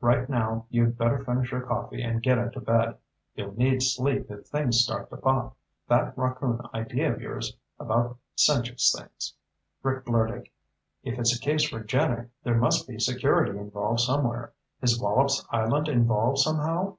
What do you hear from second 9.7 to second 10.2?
Rick